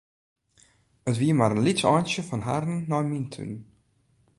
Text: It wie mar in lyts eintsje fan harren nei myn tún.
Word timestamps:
It 1.09 1.17
wie 1.21 1.33
mar 1.37 1.53
in 1.55 1.63
lyts 1.65 1.85
eintsje 1.93 2.23
fan 2.29 2.45
harren 2.47 2.79
nei 2.89 3.05
myn 3.07 3.27
tún. 3.33 3.51